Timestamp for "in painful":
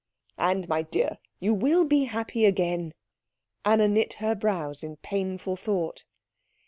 4.81-5.55